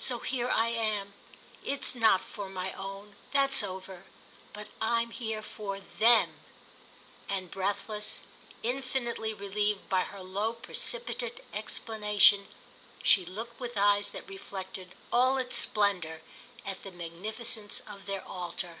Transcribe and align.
So 0.00 0.18
here 0.18 0.48
I 0.50 0.66
am. 0.66 1.14
It's 1.62 1.94
not 1.94 2.24
for 2.24 2.48
my 2.48 2.72
own—that's 2.72 3.62
over. 3.62 4.02
But 4.52 4.66
I'm 4.80 5.10
here 5.10 5.42
for 5.42 5.78
them." 5.78 6.40
And 7.28 7.52
breathless, 7.52 8.22
infinitely 8.64 9.32
relieved 9.32 9.88
by 9.88 10.00
her 10.00 10.24
low 10.24 10.54
precipitate 10.54 11.44
explanation, 11.54 12.48
she 13.04 13.24
looked 13.24 13.60
with 13.60 13.78
eyes 13.78 14.10
that 14.10 14.28
reflected 14.28 14.96
all 15.12 15.38
its 15.38 15.56
splendour 15.58 16.20
at 16.66 16.82
the 16.82 16.90
magnificence 16.90 17.78
of 17.86 18.06
their 18.06 18.26
altar. 18.26 18.78